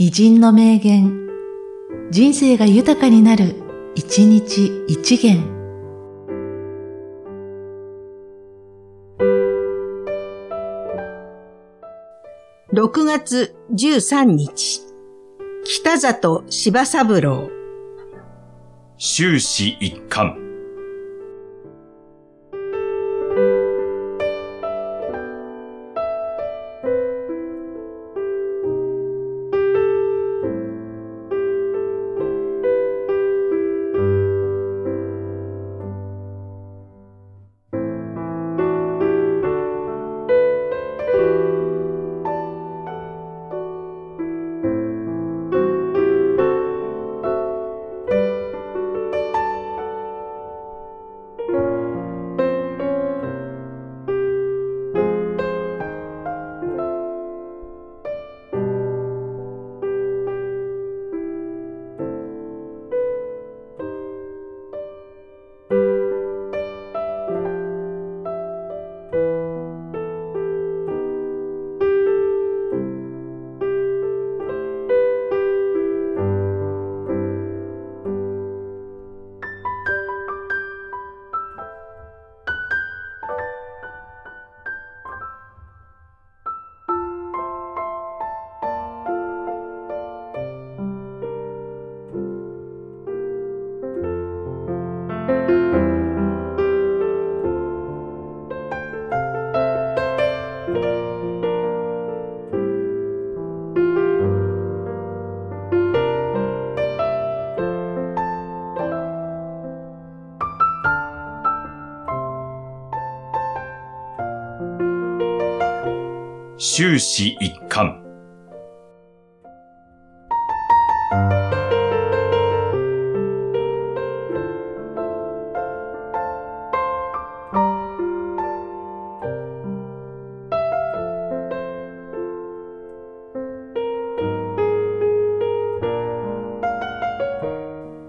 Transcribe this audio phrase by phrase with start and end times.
[0.00, 1.26] 偉人の名言、
[2.12, 3.56] 人生が豊かになる、
[3.96, 5.42] 一日一元。
[12.72, 14.82] 6月13日、
[15.64, 17.50] 北里柴三郎、
[18.98, 20.47] 終始一貫。
[116.60, 118.02] 終始一貫。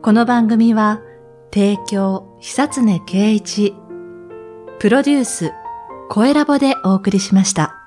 [0.00, 1.02] この番組は、
[1.52, 3.74] 提供、久常圭一、
[4.78, 5.52] プロデュース、
[6.08, 7.79] 声ラボでお送りしました。